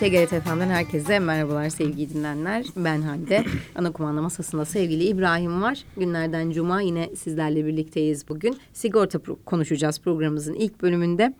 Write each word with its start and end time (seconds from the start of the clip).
TGRT 0.00 0.44
FM'den 0.44 0.70
herkese 0.70 1.18
merhabalar 1.18 1.68
sevgili 1.68 2.14
dinleyenler. 2.14 2.66
Ben 2.76 3.02
Hande. 3.02 3.44
Ana 3.74 3.92
kumanda 3.92 4.22
masasında 4.22 4.64
sevgili 4.64 5.04
İbrahim 5.04 5.62
var. 5.62 5.78
Günlerden 5.96 6.50
cuma 6.50 6.80
yine 6.80 7.10
sizlerle 7.16 7.66
birlikteyiz 7.66 8.28
bugün. 8.28 8.58
Sigorta 8.72 9.18
pro- 9.18 9.36
konuşacağız 9.44 10.00
programımızın 10.00 10.54
ilk 10.54 10.82
bölümünde. 10.82 11.34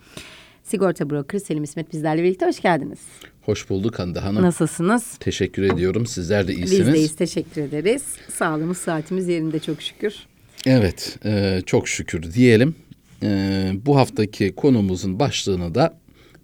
Sigorta 0.63 1.11
broker 1.11 1.39
Selim 1.39 1.63
İsmet 1.65 1.93
bizlerle 1.93 2.23
birlikte. 2.23 2.47
Hoş 2.47 2.61
geldiniz. 2.61 2.99
Hoş 3.43 3.71
bulduk 3.71 3.99
Hande 3.99 4.21
Hanım. 4.21 4.43
Nasılsınız? 4.43 5.17
Teşekkür 5.21 5.63
ediyorum. 5.63 6.07
Sizler 6.07 6.49
de 6.49 6.55
iyisiniz. 6.55 6.87
Bizdeyiz. 6.87 7.17
Teşekkür 7.17 7.63
ederiz. 7.63 8.03
Sağlığımız, 8.35 8.79
saatimiz 8.79 9.29
yerinde 9.29 9.59
çok 9.59 9.83
şükür. 9.83 10.15
Evet, 10.67 11.19
e, 11.25 11.61
çok 11.67 11.89
şükür 11.89 12.33
diyelim. 12.33 12.75
E, 13.23 13.73
bu 13.87 13.97
haftaki 13.97 14.55
konumuzun 14.55 15.19
başlığını 15.19 15.75
da 15.75 16.01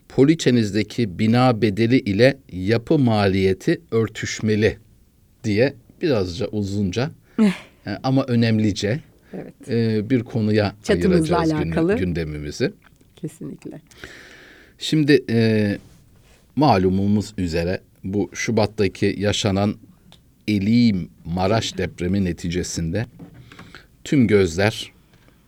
poliçenizdeki 0.09 1.19
bina 1.19 1.63
bedeli 1.63 1.99
ile 1.99 2.39
yapı 2.53 2.99
maliyeti 2.99 3.81
örtüşmeli 3.91 4.79
diye 5.45 5.75
birazca 6.03 6.47
uzunca 6.47 7.11
e, 7.41 7.51
ama 8.03 8.25
önemlice 8.25 9.01
Evet. 9.33 9.55
e, 9.69 10.11
bir 10.11 10.23
konuya 10.23 10.75
Çatımızla 10.85 11.39
ayıracağız 11.39 11.63
alakalı. 11.67 11.97
gündemimizi. 11.97 12.73
Kesinlikle. 13.17 13.81
Şimdi 14.79 15.25
e, 15.31 15.79
malumumuz 16.57 17.35
üzere 17.39 17.81
bu 18.05 18.31
Şubat'taki 18.35 19.15
yaşanan 19.19 19.75
Elim 20.49 21.09
Maraş 21.25 21.79
depremi 21.79 22.25
neticesinde 22.25 23.07
tüm 24.05 24.27
gözler 24.27 24.93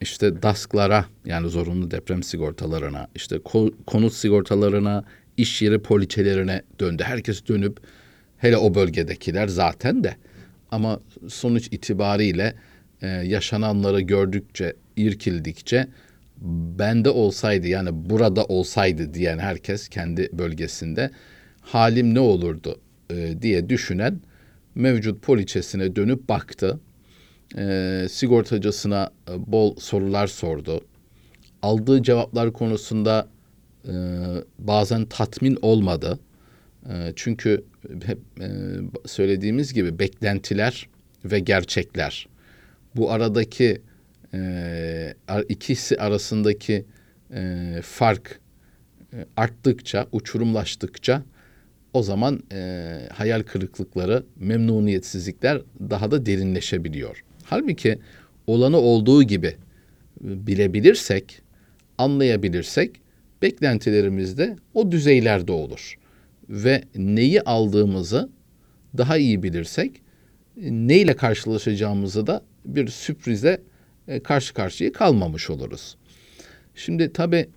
işte 0.00 0.42
DASK'lara 0.42 1.04
yani 1.24 1.48
zorunlu 1.48 1.90
deprem 1.90 2.22
sigortalarına, 2.22 3.08
işte 3.14 3.36
ko- 3.36 3.74
konut 3.86 4.12
sigortalarına, 4.12 5.04
iş 5.36 5.62
yeri 5.62 5.78
poliçelerine 5.78 6.62
döndü. 6.80 7.02
Herkes 7.06 7.46
dönüp 7.46 7.78
hele 8.38 8.56
o 8.56 8.74
bölgedekiler 8.74 9.48
zaten 9.48 10.04
de 10.04 10.16
ama 10.70 11.00
sonuç 11.28 11.66
itibariyle 11.70 12.54
e, 13.02 13.06
yaşananları 13.08 14.00
gördükçe, 14.00 14.76
irkildikçe 14.96 15.88
bende 16.78 17.10
olsaydı 17.10 17.68
yani 17.68 17.88
burada 17.92 18.44
olsaydı 18.44 19.14
diyen 19.14 19.38
herkes 19.38 19.88
kendi 19.88 20.28
bölgesinde 20.32 21.10
halim 21.60 22.14
ne 22.14 22.20
olurdu 22.20 22.80
e, 23.10 23.42
diye 23.42 23.68
düşünen 23.68 24.20
mevcut 24.74 25.22
poliçesine 25.22 25.96
dönüp 25.96 26.28
baktı. 26.28 26.80
E, 27.56 28.06
sigortacısına 28.10 29.10
e, 29.30 29.52
bol 29.52 29.76
sorular 29.76 30.26
sordu. 30.26 30.84
Aldığı 31.62 32.02
cevaplar 32.02 32.52
konusunda 32.52 33.28
e, 33.88 33.92
bazen 34.58 35.04
tatmin 35.04 35.58
olmadı. 35.62 36.18
E, 36.88 37.12
çünkü 37.16 37.64
hep 38.04 38.18
e, 38.40 38.48
söylediğimiz 39.06 39.74
gibi 39.74 39.98
beklentiler 39.98 40.88
ve 41.24 41.38
gerçekler. 41.38 42.28
Bu 42.96 43.12
aradaki 43.12 43.82
e, 44.34 45.14
ikisi 45.48 46.00
arasındaki 46.00 46.84
e, 47.34 47.80
fark 47.82 48.40
e, 49.12 49.26
arttıkça, 49.36 50.06
uçurumlaştıkça 50.12 51.22
o 51.92 52.02
zaman 52.02 52.42
e, 52.52 53.00
hayal 53.12 53.42
kırıklıkları, 53.42 54.24
memnuniyetsizlikler 54.36 55.62
daha 55.90 56.10
da 56.10 56.26
derinleşebiliyor. 56.26 57.24
Halbuki 57.50 57.98
olanı 58.46 58.76
olduğu 58.76 59.22
gibi 59.22 59.56
bilebilirsek, 60.20 61.42
anlayabilirsek 61.98 63.00
beklentilerimiz 63.42 64.38
de 64.38 64.56
o 64.74 64.92
düzeylerde 64.92 65.52
olur. 65.52 65.94
Ve 66.48 66.82
neyi 66.96 67.42
aldığımızı 67.42 68.28
daha 68.98 69.16
iyi 69.16 69.42
bilirsek 69.42 69.92
neyle 70.56 71.16
karşılaşacağımızı 71.16 72.26
da 72.26 72.42
bir 72.64 72.88
sürprize 72.88 73.60
e, 74.08 74.20
karşı 74.20 74.54
karşıya 74.54 74.92
kalmamış 74.92 75.50
oluruz. 75.50 75.96
Şimdi 76.74 77.12
tabii 77.12 77.48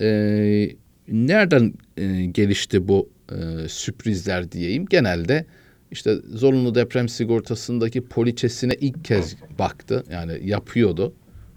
e, 0.00 0.70
nereden 1.08 1.74
e, 1.96 2.24
gelişti 2.24 2.88
bu 2.88 3.10
e, 3.32 3.68
sürprizler 3.68 4.52
diyeyim? 4.52 4.86
Genelde 4.86 5.46
işte 5.90 6.16
zorunlu 6.28 6.74
deprem 6.74 7.08
sigortasındaki 7.08 8.00
poliçesine 8.00 8.74
ilk 8.80 9.04
kez 9.04 9.36
baktı. 9.58 10.04
Yani 10.10 10.48
yapıyordu. 10.48 11.12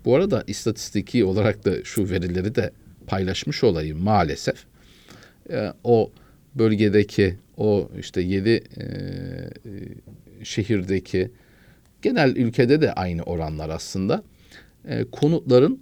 Bu 0.05 0.15
arada 0.15 0.43
istatistiki 0.47 1.25
olarak 1.25 1.65
da 1.65 1.83
şu 1.83 2.09
verileri 2.09 2.55
de 2.55 2.71
paylaşmış 3.07 3.63
olayım 3.63 4.03
maalesef. 4.03 4.65
E, 5.49 5.73
o 5.83 6.11
bölgedeki 6.55 7.37
o 7.57 7.89
işte 7.99 8.21
yedi 8.21 8.63
e, 8.77 8.85
şehirdeki 10.43 11.31
genel 12.01 12.35
ülkede 12.35 12.81
de 12.81 12.93
aynı 12.93 13.23
oranlar 13.23 13.69
aslında. 13.69 14.23
E, 14.87 15.03
konutların 15.11 15.79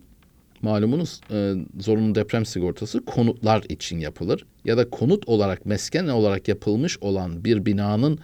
malumunuz 0.62 1.22
e, 1.32 1.54
zorunlu 1.80 2.16
deprem 2.16 2.46
sigortası 2.46 3.06
konutlar 3.06 3.64
için 3.70 4.00
yapılır 4.00 4.46
ya 4.66 4.78
da 4.78 4.90
konut 4.90 5.28
olarak 5.28 5.66
mesken 5.66 6.08
olarak 6.08 6.48
yapılmış 6.48 6.98
olan 7.02 7.46
bir 7.46 7.66
binanın 7.66 8.20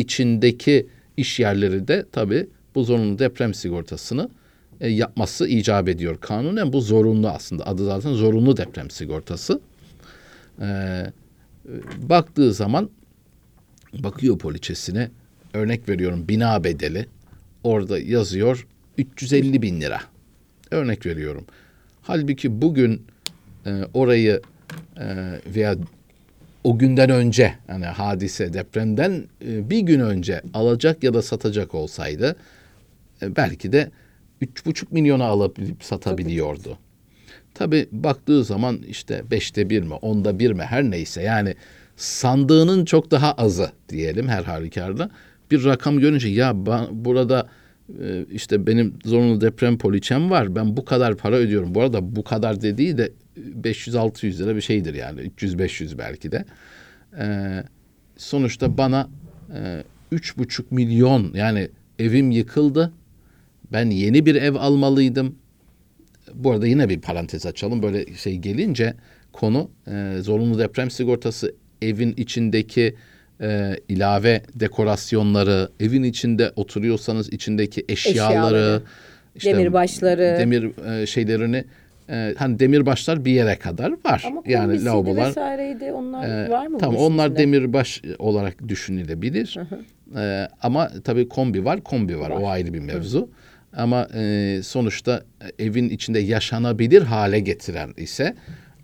içindeki 0.00 0.86
iş 1.16 1.40
yerleri 1.40 1.88
de 1.88 2.06
tabii 2.12 2.46
bu 2.74 2.84
zorunlu 2.84 3.18
deprem 3.18 3.54
sigortasını 3.54 4.30
e, 4.80 4.88
yapması 4.88 5.48
icap 5.48 5.88
ediyor. 5.88 6.20
Kanunen 6.20 6.72
bu 6.72 6.80
zorunlu 6.80 7.28
aslında 7.28 7.66
adı 7.66 7.84
zaten 7.84 8.12
zorunlu 8.12 8.56
deprem 8.56 8.90
sigortası. 8.90 9.60
E, 10.60 10.66
baktığı 11.96 12.52
zaman 12.52 12.90
bakıyor 13.98 14.38
poliçesine 14.38 15.10
örnek 15.54 15.88
veriyorum 15.88 16.28
bina 16.28 16.64
bedeli 16.64 17.06
orada 17.64 17.98
yazıyor 17.98 18.66
350 18.98 19.62
bin 19.62 19.80
lira 19.80 20.00
örnek 20.70 21.06
veriyorum. 21.06 21.44
Halbuki 22.02 22.62
bugün 22.62 23.02
e, 23.66 23.82
orayı 23.94 24.40
e, 24.96 25.06
veya 25.54 25.76
o 26.64 26.78
günden 26.78 27.10
önce 27.10 27.54
yani 27.68 27.84
hadise 27.84 28.52
depremden 28.52 29.24
e, 29.46 29.70
bir 29.70 29.80
gün 29.80 30.00
önce 30.00 30.42
alacak 30.54 31.04
ya 31.04 31.14
da 31.14 31.22
satacak 31.22 31.74
olsaydı 31.74 32.36
e, 33.22 33.36
belki 33.36 33.72
de 33.72 33.90
üç 34.40 34.66
buçuk 34.66 34.92
milyona 34.92 35.24
alabilip 35.24 35.84
satabiliyordu. 35.84 36.78
Tabi 37.54 37.88
baktığı 37.92 38.44
zaman 38.44 38.78
işte 38.88 39.22
beşte 39.30 39.70
bir 39.70 39.82
mi, 39.82 39.94
onda 39.94 40.38
bir 40.38 40.50
mi 40.52 40.62
her 40.62 40.84
neyse 40.84 41.22
yani 41.22 41.54
sandığının 41.96 42.84
çok 42.84 43.10
daha 43.10 43.32
azı 43.32 43.70
diyelim 43.88 44.28
her 44.28 44.44
halükarda. 44.44 45.10
Bir 45.50 45.64
rakam 45.64 45.98
görünce 45.98 46.28
ya 46.28 46.50
ba- 46.50 46.88
burada 46.92 47.48
e, 48.02 48.24
işte 48.32 48.66
benim 48.66 48.94
zorunlu 49.04 49.40
deprem 49.40 49.78
poliçem 49.78 50.30
var 50.30 50.56
ben 50.56 50.76
bu 50.76 50.84
kadar 50.84 51.16
para 51.16 51.36
ödüyorum. 51.36 51.74
Bu 51.74 51.82
arada 51.82 52.16
bu 52.16 52.24
kadar 52.24 52.62
dediği 52.62 52.98
de 52.98 53.12
500-600 53.62 54.38
lira 54.38 54.56
bir 54.56 54.60
şeydir 54.60 54.94
yani 54.94 55.20
300-500 55.20 55.98
belki 55.98 56.32
de. 56.32 56.44
Ee, 57.18 57.62
sonuçta 58.16 58.78
bana 58.78 59.08
e, 59.54 59.82
üç 60.12 60.38
buçuk 60.38 60.72
milyon 60.72 61.32
yani 61.34 61.68
evim 61.98 62.30
yıkıldı. 62.30 62.92
Ben 63.72 63.90
yeni 63.90 64.26
bir 64.26 64.34
ev 64.34 64.54
almalıydım. 64.54 65.34
Bu 66.34 66.52
arada 66.52 66.66
yine 66.66 66.88
bir 66.88 67.00
parantez 67.00 67.46
açalım. 67.46 67.82
Böyle 67.82 68.14
şey 68.14 68.36
gelince 68.36 68.94
konu 69.32 69.70
e, 69.86 70.16
zorunlu 70.20 70.58
deprem 70.58 70.90
sigortası 70.90 71.54
evin 71.82 72.14
içindeki 72.16 72.94
e, 73.40 73.76
ilave 73.88 74.42
dekorasyonları, 74.54 75.68
evin 75.80 76.02
içinde 76.02 76.52
oturuyorsanız 76.56 77.32
içindeki 77.32 77.84
eşyaları, 77.88 78.82
Eşyaları, 79.36 79.58
demirbaşları. 79.58 80.36
demir 80.38 80.86
e, 80.86 81.06
şeylerini 81.06 81.64
e, 82.10 82.34
hani 82.38 82.58
demirbaşlar 82.58 83.24
bir 83.24 83.32
yere 83.32 83.56
kadar 83.56 83.92
var. 84.04 84.22
Ama 84.26 84.42
yani 84.46 84.84
lavabolar 84.84 85.28
vesaireydi 85.28 85.92
onlar 85.92 86.28
e, 86.28 86.50
var 86.50 86.66
mı? 86.66 86.78
Tamam 86.78 86.96
onlar 86.96 87.36
demirbaş 87.36 88.02
olarak 88.18 88.68
düşünülebilir. 88.68 89.56
E, 90.16 90.48
ama 90.62 90.90
tabii 91.04 91.28
kombi 91.28 91.64
var, 91.64 91.80
kombi 91.80 92.18
var. 92.20 92.30
O 92.30 92.48
ayrı 92.48 92.74
bir 92.74 92.80
mevzu. 92.80 93.30
Ama 93.76 94.08
e, 94.14 94.60
sonuçta 94.62 95.22
evin 95.58 95.88
içinde 95.88 96.18
yaşanabilir 96.18 97.02
hale 97.02 97.40
getiren 97.40 97.94
ise 97.96 98.34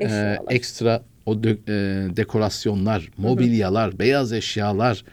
e, 0.00 0.36
ekstra 0.50 1.02
o 1.26 1.34
dö- 1.34 1.58
e, 1.68 2.16
dekorasyonlar, 2.16 3.08
mobilyalar, 3.16 3.98
beyaz 3.98 4.32
eşyalar 4.32 5.04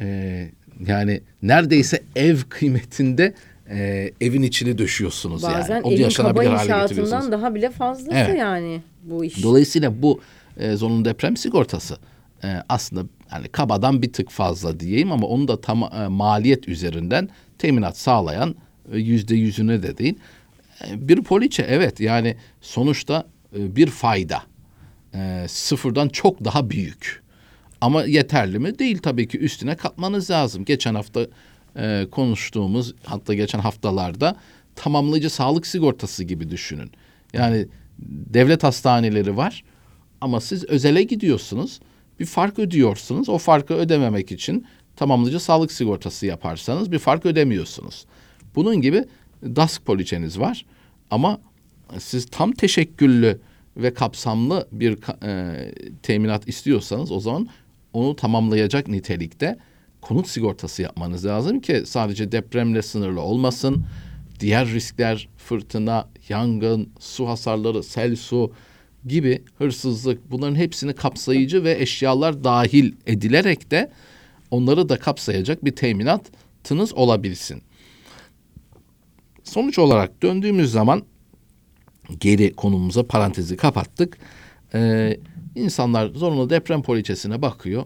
e, 0.00 0.48
yani 0.86 1.20
neredeyse 1.42 2.00
ev 2.16 2.36
kıymetinde 2.48 3.34
e, 3.70 4.12
evin 4.20 4.42
içini 4.42 4.78
döşüyorsunuz 4.78 5.42
Bazen 5.42 5.74
yani. 5.74 5.82
O 5.84 5.92
evin 5.92 6.08
kaba 6.08 6.44
inşaatından 6.44 7.32
daha 7.32 7.54
bile 7.54 7.70
fazlası 7.70 8.10
Evet. 8.18 8.38
yani 8.38 8.82
bu 9.02 9.24
iş. 9.24 9.42
Dolayısıyla 9.42 10.02
bu 10.02 10.20
e, 10.56 10.76
zorunlu 10.76 11.04
deprem 11.04 11.36
sigortası 11.36 11.98
e, 12.44 12.48
aslında 12.68 13.08
hani 13.28 13.48
kabadan 13.48 14.02
bir 14.02 14.12
tık 14.12 14.30
fazla 14.30 14.80
diyeyim 14.80 15.12
ama 15.12 15.26
onu 15.26 15.48
da 15.48 15.60
tam 15.60 15.82
e, 15.82 16.08
maliyet 16.08 16.68
üzerinden 16.68 17.28
teminat 17.58 17.98
sağlayan 17.98 18.54
e, 18.92 18.98
yüzde 18.98 19.34
yüzüne 19.36 19.82
de 19.82 19.98
değil. 19.98 20.14
E, 20.88 21.08
bir 21.08 21.22
poliçe 21.22 21.62
evet 21.68 22.00
yani 22.00 22.36
sonuçta 22.60 23.26
e, 23.56 23.76
bir 23.76 23.86
fayda. 23.86 24.42
E, 25.14 25.44
sıfırdan 25.48 26.08
çok 26.08 26.44
daha 26.44 26.70
büyük. 26.70 27.22
Ama 27.80 28.04
yeterli 28.04 28.58
mi? 28.58 28.78
Değil 28.78 28.98
tabii 28.98 29.28
ki 29.28 29.38
üstüne 29.38 29.76
katmanız 29.76 30.30
lazım. 30.30 30.64
Geçen 30.64 30.94
hafta 30.94 31.26
e, 31.76 32.06
konuştuğumuz 32.10 32.94
hatta 33.04 33.34
geçen 33.34 33.58
haftalarda 33.58 34.36
tamamlayıcı 34.74 35.30
sağlık 35.30 35.66
sigortası 35.66 36.24
gibi 36.24 36.50
düşünün. 36.50 36.90
Yani 37.32 37.66
devlet 38.08 38.62
hastaneleri 38.62 39.36
var 39.36 39.64
ama 40.20 40.40
siz 40.40 40.64
özele 40.64 41.02
gidiyorsunuz. 41.02 41.80
Bir 42.20 42.26
fark 42.26 42.58
ödüyorsunuz. 42.58 43.28
O 43.28 43.38
farkı 43.38 43.74
ödememek 43.74 44.32
için 44.32 44.66
tamamlayıcı 44.96 45.40
sağlık 45.40 45.72
sigortası 45.72 46.26
yaparsanız 46.26 46.92
bir 46.92 46.98
fark 46.98 47.26
ödemiyorsunuz. 47.26 48.06
Bunun 48.54 48.80
gibi 48.80 49.04
DASK 49.42 49.86
poliçeniz 49.86 50.38
var 50.40 50.66
ama 51.10 51.40
siz 51.98 52.26
tam 52.26 52.52
teşekküllü 52.52 53.40
ve 53.76 53.94
kapsamlı 53.94 54.68
bir 54.72 54.98
e, 55.26 55.72
teminat 56.02 56.48
istiyorsanız 56.48 57.12
o 57.12 57.20
zaman 57.20 57.48
onu 57.92 58.16
tamamlayacak 58.16 58.88
nitelikte 58.88 59.58
konut 60.08 60.28
sigortası 60.28 60.82
yapmanız 60.82 61.26
lazım 61.26 61.60
ki 61.60 61.82
sadece 61.86 62.32
depremle 62.32 62.82
sınırlı 62.82 63.20
olmasın. 63.20 63.84
Diğer 64.40 64.68
riskler 64.68 65.28
fırtına, 65.36 66.08
yangın, 66.28 66.88
su 67.00 67.28
hasarları, 67.28 67.82
sel 67.82 68.16
su 68.16 68.52
gibi 69.06 69.42
hırsızlık 69.58 70.30
bunların 70.30 70.54
hepsini 70.54 70.92
kapsayıcı 70.92 71.64
ve 71.64 71.82
eşyalar 71.82 72.44
dahil 72.44 72.92
edilerek 73.06 73.70
de 73.70 73.90
onları 74.50 74.88
da 74.88 74.98
kapsayacak 74.98 75.64
bir 75.64 75.76
teminatınız 75.76 76.94
olabilsin. 76.94 77.62
Sonuç 79.44 79.78
olarak 79.78 80.22
döndüğümüz 80.22 80.72
zaman 80.72 81.02
geri 82.20 82.52
konumuza 82.52 83.06
parantezi 83.06 83.56
kapattık. 83.56 84.18
Ee, 84.74 85.16
insanlar 85.54 86.06
zorunlu 86.06 86.50
deprem 86.50 86.82
poliçesine 86.82 87.42
bakıyor. 87.42 87.84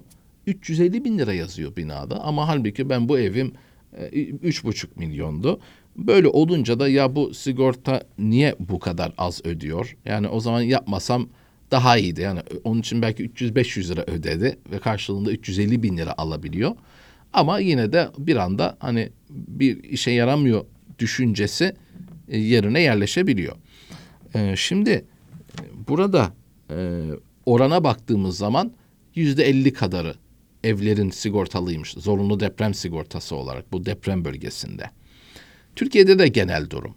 350 0.50 1.05
bin 1.05 1.19
lira 1.19 1.32
yazıyor 1.32 1.76
binada 1.76 2.20
ama 2.20 2.49
halbuki 2.49 2.88
ben 2.88 3.08
bu 3.08 3.19
evim 3.19 3.52
e, 3.99 4.06
üç 4.23 4.64
buçuk 4.64 4.97
milyondu. 4.97 5.61
Böyle 5.97 6.29
olunca 6.29 6.81
da 6.81 6.88
ya 6.88 7.17
bu 7.17 7.35
sigorta 7.35 8.02
niye 8.19 8.56
bu 8.58 8.79
kadar 8.79 9.12
az 9.19 9.41
ödüyor? 9.44 9.97
Yani 10.05 10.29
o 10.29 10.41
zaman 10.41 10.61
yapmasam 10.61 11.29
daha 11.70 11.97
iyiydi. 11.97 12.20
Yani 12.20 12.41
onun 12.64 12.81
için 12.81 13.02
belki 13.02 13.25
300-500 13.31 13.93
lira 13.93 14.02
ödedi 14.02 14.58
ve 14.73 14.79
karşılığında 14.79 15.32
350 15.32 15.82
bin 15.82 15.97
lira 15.97 16.14
alabiliyor. 16.19 16.76
Ama 17.32 17.58
yine 17.58 17.93
de 17.93 18.08
bir 18.19 18.37
anda 18.37 18.76
hani 18.81 19.08
bir 19.31 19.85
işe 19.85 20.11
yaramıyor 20.11 20.64
düşüncesi 20.99 21.75
e, 22.29 22.38
yerine 22.38 22.81
yerleşebiliyor. 22.81 23.56
Ee, 24.35 24.55
şimdi 24.56 24.91
e, 24.91 25.05
burada 25.88 26.32
e, 26.70 27.03
orana 27.46 27.85
baktığımız 27.85 28.37
zaman 28.37 28.73
yüzde 29.14 29.44
elli 29.44 29.73
kadarı 29.73 30.14
evlerin 30.65 31.11
sigortalıymış. 31.11 31.91
Zorunlu 31.91 32.41
deprem 32.41 32.75
sigortası 32.75 33.37
olarak 33.37 33.73
bu 33.73 33.87
deprem 33.87 34.25
bölgesinde. 34.25 34.91
Türkiye'de 35.77 36.19
de 36.19 36.29
genel 36.29 36.71
durum. 36.71 36.95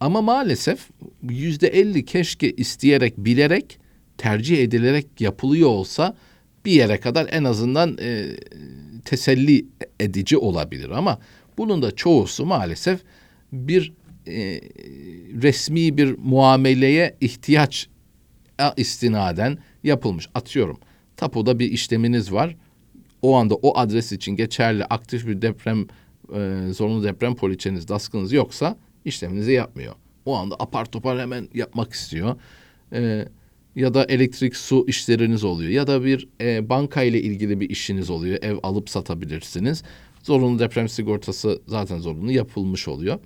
Ama 0.00 0.22
maalesef 0.22 0.88
yüzde 1.22 1.68
elli 1.68 2.04
keşke 2.04 2.52
isteyerek, 2.52 3.18
bilerek, 3.18 3.78
tercih 4.18 4.58
edilerek 4.58 5.06
yapılıyor 5.20 5.68
olsa 5.68 6.16
bir 6.64 6.72
yere 6.72 7.00
kadar 7.00 7.28
en 7.30 7.44
azından 7.44 7.98
e, 8.00 8.26
teselli 9.04 9.66
edici 10.00 10.36
olabilir. 10.38 10.90
Ama 10.90 11.18
bunun 11.58 11.82
da 11.82 11.90
çoğusu 11.90 12.46
maalesef 12.46 13.00
bir 13.52 13.92
e, 14.26 14.60
resmi 15.42 15.96
bir 15.96 16.18
muameleye 16.18 17.16
ihtiyaç 17.20 17.88
istinaden 18.76 19.58
yapılmış. 19.84 20.28
Atıyorum 20.34 20.78
tapuda 21.16 21.58
bir 21.58 21.70
işleminiz 21.70 22.32
var. 22.32 22.56
O 23.24 23.34
anda 23.34 23.54
o 23.54 23.78
adres 23.78 24.12
için 24.12 24.36
geçerli 24.36 24.84
aktif 24.84 25.26
bir 25.26 25.42
deprem 25.42 25.86
e, 26.34 26.72
zorunlu 26.72 27.04
deprem 27.04 27.34
poliçeniz, 27.34 27.88
daskınız 27.88 28.32
yoksa 28.32 28.76
işleminizi 29.04 29.52
yapmıyor. 29.52 29.94
O 30.24 30.36
anda 30.36 30.56
apar 30.58 30.84
topar 30.84 31.20
hemen 31.20 31.48
yapmak 31.54 31.92
istiyor. 31.92 32.36
E, 32.92 33.28
ya 33.76 33.94
da 33.94 34.04
elektrik 34.04 34.56
su 34.56 34.84
işleriniz 34.88 35.44
oluyor 35.44 35.70
ya 35.70 35.86
da 35.86 36.04
bir 36.04 36.28
e, 36.40 36.68
banka 36.68 37.02
ile 37.02 37.20
ilgili 37.20 37.60
bir 37.60 37.70
işiniz 37.70 38.10
oluyor. 38.10 38.38
Ev 38.42 38.56
alıp 38.62 38.90
satabilirsiniz. 38.90 39.82
Zorunlu 40.22 40.58
deprem 40.58 40.88
sigortası 40.88 41.62
zaten 41.66 41.98
zorunlu 41.98 42.32
yapılmış 42.32 42.88
oluyor. 42.88 43.18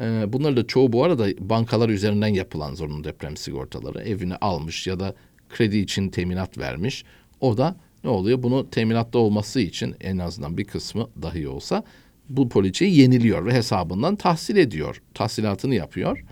E, 0.00 0.32
bunlar 0.32 0.56
da 0.56 0.66
çoğu 0.66 0.92
bu 0.92 1.04
arada 1.04 1.28
bankalar 1.38 1.88
üzerinden 1.88 2.34
yapılan 2.34 2.74
zorunlu 2.74 3.04
deprem 3.04 3.36
sigortaları. 3.36 4.02
Evini 4.02 4.36
almış 4.36 4.86
ya 4.86 5.00
da 5.00 5.14
kredi 5.48 5.78
için 5.78 6.08
teminat 6.08 6.58
vermiş. 6.58 7.04
O 7.40 7.56
da 7.56 7.76
ne 8.04 8.10
oluyor? 8.10 8.42
Bunu 8.42 8.70
teminatta 8.70 9.18
olması 9.18 9.60
için 9.60 9.96
en 10.00 10.18
azından 10.18 10.58
bir 10.58 10.64
kısmı 10.64 11.08
dahi 11.22 11.48
olsa 11.48 11.84
bu 12.28 12.48
poliçeyi 12.48 13.00
yeniliyor 13.00 13.46
ve 13.46 13.54
hesabından 13.54 14.16
tahsil 14.16 14.56
ediyor. 14.56 15.02
Tahsilatını 15.14 15.74
yapıyor. 15.74 16.24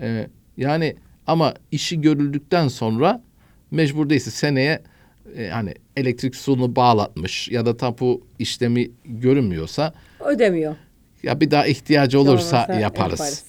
E, 0.00 0.26
yani 0.56 0.96
ama 1.26 1.54
işi 1.70 2.00
görüldükten 2.00 2.68
sonra 2.68 3.22
mecbur 3.70 4.10
değilse 4.10 4.30
seneye 4.30 4.82
e, 5.36 5.48
hani 5.48 5.74
elektrik 5.96 6.36
suyunu 6.36 6.76
bağlatmış 6.76 7.48
ya 7.48 7.66
da 7.66 7.76
tapu 7.76 8.26
işlemi 8.38 8.90
görünmüyorsa 9.04 9.92
Ödemiyor. 10.20 10.76
ya 11.22 11.40
bir 11.40 11.50
daha 11.50 11.66
ihtiyacı 11.66 12.20
olursa 12.20 12.56
Olmasa 12.56 12.80
yaparız. 12.80 13.44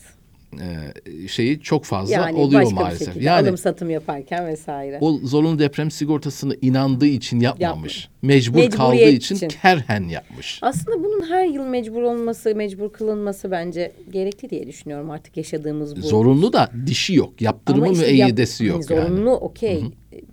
Ee, 0.58 1.28
şeyi 1.28 1.60
çok 1.62 1.86
fazla 1.86 2.14
Yani 2.14 2.38
oluyor 2.38 2.62
başka 2.62 2.76
bir 2.76 2.82
maalesef. 2.82 3.08
şekilde 3.08 3.24
Yani 3.26 3.48
alım 3.48 3.58
satım 3.58 3.90
yaparken 3.90 4.48
vesaire. 4.48 4.98
o 5.02 5.18
zorunlu 5.24 5.60
deprem 5.60 5.92
sigortasını 5.92 6.56
inandığı 6.62 7.06
için 7.08 7.40
yapmamış. 7.40 8.10
Mecbur 8.22 8.54
Mecburiyet 8.56 8.76
kaldığı 8.76 8.96
için, 9.10 9.36
için. 9.36 9.48
kerhen 9.48 10.04
yapmış. 10.10 10.60
Aslında 10.62 11.04
bunun 11.04 11.30
her 11.30 11.46
yıl 11.46 11.64
mecbur 11.66 12.02
olması, 12.02 12.56
mecbur 12.56 12.90
kılınması 12.94 13.52
bence 13.52 13.92
gerekli 14.12 14.50
diye 14.50 14.68
düşünüyorum 14.68 15.10
artık 15.12 15.38
yaşadığımız 15.38 15.96
bu. 15.96 16.02
Zorunlu 16.02 16.54
da 16.54 16.70
dişi 16.86 17.16
yok. 17.16 17.42
Yaptırımı 17.42 17.88
işte 17.92 18.06
yap- 18.06 18.12
müeyyidesi 18.14 18.66
yok 18.66 18.82
hani 18.90 19.00
yani. 19.00 19.08
Zorunlu 19.10 19.32
okey. 19.32 19.84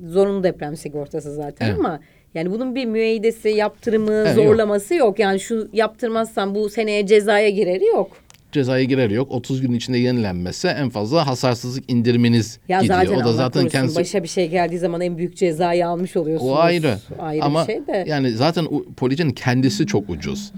Zorunlu 0.07 0.43
deprem 0.45 0.76
sigortası 0.76 1.35
zaten 1.35 1.67
Evet. 1.67 1.79
ama 1.79 2.00
yani 2.35 2.50
bunun 2.50 2.75
bir 2.75 2.85
müeyyidesi, 2.87 3.49
yaptırımı, 3.49 4.12
Evet, 4.12 4.35
zorlaması 4.35 4.95
yok. 4.95 5.19
Yani 5.19 5.41
şu 5.41 5.69
yaptırmazsan 5.73 6.55
bu 6.55 6.69
seneye 6.69 7.07
cezaya 7.07 7.50
gireri 7.50 7.85
yok. 7.85 8.11
Cezaya 8.53 8.85
girer 8.85 9.11
yok. 9.11 9.33
30 9.33 9.61
gün 9.61 9.73
içinde 9.73 9.99
yenilenmezse 9.99 10.69
en 10.69 10.91
fazla 10.91 11.27
hasarsızlık 11.27 11.91
indiriminiz 11.91 12.59
Ya 12.69 12.81
gidiyor. 12.81 12.99
zaten 13.01 13.15
o 13.17 13.21
da 13.21 13.25
Allah 13.25 13.33
zaten 13.33 13.61
korusun 13.63 13.79
kendisi 13.79 13.97
başa 14.01 14.23
bir 14.23 14.29
şey 14.29 14.49
geldiği 14.49 14.79
zaman 14.79 15.01
en 15.01 15.19
büyük 15.19 15.37
cezayı 15.37 15.87
almış 15.89 16.17
oluyorsunuz. 16.17 16.53
O 16.53 16.57
ayrı. 16.59 16.99
Ayrı 17.19 17.45
Ama 17.45 17.63
bir 17.69 17.73
şey 17.73 17.87
de. 17.87 18.05
yani 18.09 18.31
zaten 18.33 18.67
poliçenin 18.97 19.31
kendisi 19.31 19.87
çok 19.87 20.11
ucuz. 20.11 20.53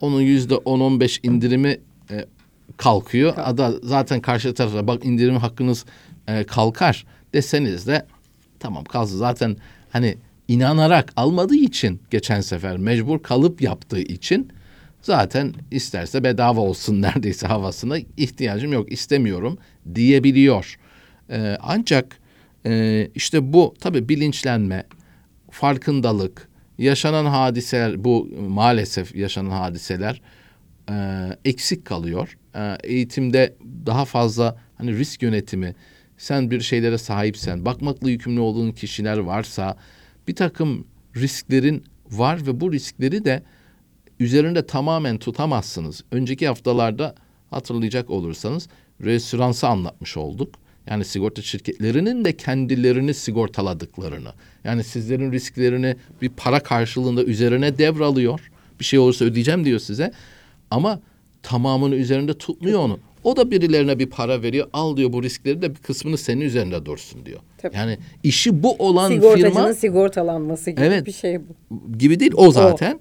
Onun 0.00 0.20
yüzde 0.20 0.54
10-15 0.54 1.26
indirimi 1.26 1.78
e, 2.10 2.24
kalkıyor. 2.76 3.32
Ada 3.36 3.72
zaten 3.82 4.20
karşı 4.20 4.54
tarafa 4.54 4.86
bak 4.86 5.04
indirim 5.04 5.36
hakkınız 5.36 5.84
e, 6.28 6.44
kalkar 6.44 7.06
deseniz 7.34 7.86
de 7.86 8.06
tamam 8.60 8.84
kalsın. 8.84 9.18
Zaten 9.18 9.56
hani 9.90 10.14
inanarak 10.48 11.12
almadığı 11.16 11.56
için 11.56 12.00
geçen 12.10 12.40
sefer 12.40 12.76
mecbur 12.76 13.22
kalıp 13.22 13.62
yaptığı 13.62 14.00
için 14.00 14.48
zaten 15.02 15.54
isterse 15.70 16.24
bedava 16.24 16.60
olsun 16.60 17.02
neredeyse 17.02 17.46
havasına 17.46 17.98
ihtiyacım 18.16 18.72
yok 18.72 18.92
istemiyorum 18.92 19.58
diyebiliyor. 19.94 20.78
E, 21.30 21.56
ancak 21.60 22.18
e, 22.66 23.08
işte 23.14 23.52
bu 23.52 23.74
tabii 23.80 24.08
bilinçlenme, 24.08 24.84
farkındalık, 25.50 26.48
yaşanan 26.78 27.24
hadiseler 27.24 28.04
bu 28.04 28.28
maalesef 28.48 29.16
yaşanan 29.16 29.50
hadiseler 29.50 30.20
e, 30.90 30.94
eksik 31.44 31.84
kalıyor. 31.84 32.38
E, 32.54 32.76
eğitimde 32.84 33.54
daha 33.86 34.04
fazla 34.04 34.56
hani 34.78 34.98
risk 34.98 35.22
yönetimi, 35.22 35.74
sen 36.18 36.50
bir 36.50 36.60
şeylere 36.60 36.98
sahipsen, 36.98 37.64
bakmakla 37.64 38.10
yükümlü 38.10 38.40
olduğun 38.40 38.72
kişiler 38.72 39.18
varsa 39.18 39.76
bir 40.28 40.34
takım 40.34 40.86
risklerin 41.16 41.84
var 42.10 42.46
ve 42.46 42.60
bu 42.60 42.72
riskleri 42.72 43.24
de 43.24 43.42
üzerinde 44.20 44.66
tamamen 44.66 45.18
tutamazsınız. 45.18 46.04
Önceki 46.12 46.48
haftalarda 46.48 47.14
hatırlayacak 47.50 48.10
olursanız 48.10 48.68
restoransı 49.04 49.68
anlatmış 49.68 50.16
olduk. 50.16 50.54
Yani 50.86 51.04
sigorta 51.04 51.42
şirketlerinin 51.42 52.24
de 52.24 52.36
kendilerini 52.36 53.14
sigortaladıklarını. 53.14 54.32
Yani 54.64 54.84
sizlerin 54.84 55.32
risklerini 55.32 55.96
bir 56.22 56.28
para 56.28 56.60
karşılığında 56.60 57.24
üzerine 57.24 57.78
devralıyor. 57.78 58.50
Bir 58.80 58.84
şey 58.84 58.98
olursa 58.98 59.24
ödeyeceğim 59.24 59.64
diyor 59.64 59.78
size. 59.78 60.12
Ama 60.70 61.00
tamamını 61.42 61.94
üzerinde 61.94 62.34
tutmuyor 62.34 62.80
onu. 62.80 62.98
O 63.24 63.36
da 63.36 63.50
birilerine 63.50 63.98
bir 63.98 64.06
para 64.06 64.42
veriyor. 64.42 64.68
Al 64.72 64.96
diyor 64.96 65.12
bu 65.12 65.22
riskleri 65.22 65.62
de 65.62 65.70
bir 65.70 65.76
kısmını 65.80 66.18
senin 66.18 66.40
üzerinde 66.40 66.86
dursun 66.86 67.26
diyor. 67.26 67.40
Tabii. 67.58 67.76
Yani 67.76 67.98
işi 68.22 68.62
bu 68.62 68.76
olan 68.78 69.08
Sigortacının 69.08 69.50
firma 69.50 69.74
sigortalanması 69.74 70.70
gibi 70.70 70.80
Evet. 70.80 71.06
bir 71.06 71.12
şey 71.12 71.38
bu. 71.40 71.98
gibi 71.98 72.20
değil 72.20 72.32
o 72.36 72.50
zaten. 72.50 73.00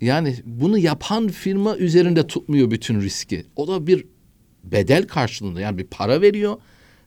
Yani 0.00 0.34
bunu 0.44 0.78
yapan 0.78 1.28
firma 1.28 1.76
üzerinde 1.76 2.26
tutmuyor 2.26 2.70
bütün 2.70 3.00
riski. 3.00 3.44
O 3.56 3.68
da 3.68 3.86
bir 3.86 4.04
bedel 4.64 5.06
karşılığında 5.06 5.60
yani 5.60 5.78
bir 5.78 5.84
para 5.86 6.20
veriyor. 6.20 6.56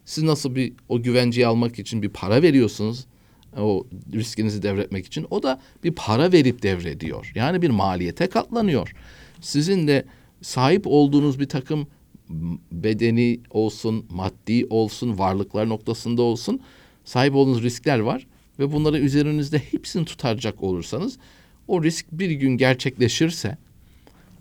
Siz 0.05 0.23
nasıl 0.23 0.55
bir 0.55 0.73
o 0.89 1.01
güvenceyi 1.01 1.47
almak 1.47 1.79
için 1.79 2.01
bir 2.01 2.09
para 2.09 2.41
veriyorsunuz. 2.41 3.05
o 3.57 3.85
riskinizi 4.13 4.63
devretmek 4.63 5.05
için. 5.05 5.25
O 5.29 5.43
da 5.43 5.59
bir 5.83 5.91
para 5.91 6.31
verip 6.31 6.63
devrediyor. 6.63 7.31
Yani 7.35 7.61
bir 7.61 7.69
maliyete 7.69 8.27
katlanıyor. 8.27 8.93
Sizin 9.41 9.87
de 9.87 10.05
sahip 10.41 10.83
olduğunuz 10.87 11.39
bir 11.39 11.49
takım 11.49 11.87
bedeni 12.71 13.39
olsun, 13.49 14.05
maddi 14.09 14.65
olsun, 14.69 15.17
varlıklar 15.17 15.69
noktasında 15.69 16.21
olsun 16.21 16.61
sahip 17.05 17.35
olduğunuz 17.35 17.63
riskler 17.63 17.99
var 17.99 18.27
ve 18.59 18.71
bunları 18.71 18.99
üzerinizde 18.99 19.59
hepsini 19.71 20.05
tutaracak 20.05 20.63
olursanız 20.63 21.17
o 21.67 21.83
risk 21.83 22.05
bir 22.11 22.31
gün 22.31 22.57
gerçekleşirse 22.57 23.57